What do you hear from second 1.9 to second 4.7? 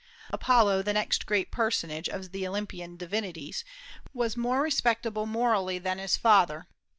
of the Olympian divinities, was more